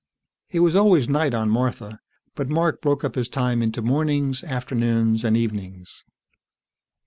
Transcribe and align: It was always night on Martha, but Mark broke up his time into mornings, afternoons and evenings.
It 0.51 0.61
was 0.61 0.75
always 0.75 1.07
night 1.07 1.35
on 1.35 1.51
Martha, 1.51 1.99
but 2.33 2.49
Mark 2.49 2.81
broke 2.81 3.03
up 3.03 3.13
his 3.13 3.29
time 3.29 3.61
into 3.61 3.83
mornings, 3.83 4.43
afternoons 4.43 5.23
and 5.23 5.37
evenings. 5.37 6.03